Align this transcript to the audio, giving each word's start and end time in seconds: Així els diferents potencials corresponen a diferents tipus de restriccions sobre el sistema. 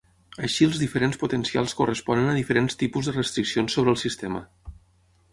Així 0.45 0.67
els 0.67 0.77
diferents 0.83 1.17
potencials 1.23 1.75
corresponen 1.81 2.31
a 2.31 2.33
diferents 2.37 2.79
tipus 2.83 3.09
de 3.09 3.13
restriccions 3.19 3.77
sobre 3.77 3.93
el 3.97 4.01
sistema. 4.05 4.41